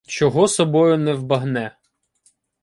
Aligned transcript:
Чого 0.07 0.47
собою 0.47 0.97
не 0.97 1.13
вбагне. 1.13 1.77